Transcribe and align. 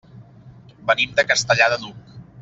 Venim 0.91 1.13
de 1.19 1.25
Castellar 1.33 1.67
de 1.75 1.79
n'Hug. 1.85 2.09